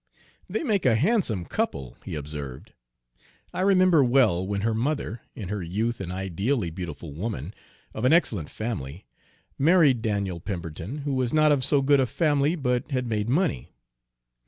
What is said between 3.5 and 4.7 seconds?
"I remember well when